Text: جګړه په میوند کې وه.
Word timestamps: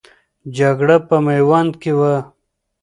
جګړه 0.57 0.97
په 1.07 1.15
میوند 1.25 1.73
کې 1.81 1.91
وه. 1.99 2.15